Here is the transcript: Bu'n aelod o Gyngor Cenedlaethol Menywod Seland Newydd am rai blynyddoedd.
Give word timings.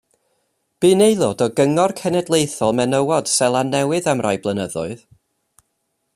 Bu'n 0.85 1.03
aelod 1.07 1.43
o 1.45 1.47
Gyngor 1.59 1.93
Cenedlaethol 2.01 2.75
Menywod 2.81 3.31
Seland 3.35 3.79
Newydd 3.79 4.13
am 4.15 4.27
rai 4.29 4.35
blynyddoedd. 4.47 5.07